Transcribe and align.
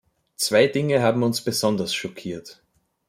Zwei 0.35 0.65
Dinge 0.65 1.03
haben 1.03 1.21
uns 1.21 1.41
besonders 1.43 1.93
schockiert. 1.93 2.63